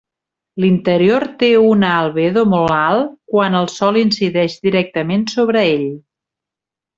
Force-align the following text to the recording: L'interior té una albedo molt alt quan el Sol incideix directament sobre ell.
L'interior 0.63 1.25
té 1.43 1.49
una 1.73 1.91
albedo 1.97 2.45
molt 2.53 2.73
alt 2.77 3.11
quan 3.35 3.59
el 3.63 3.69
Sol 3.75 4.01
incideix 4.05 4.57
directament 4.69 5.27
sobre 5.35 5.63
ell. 5.77 5.87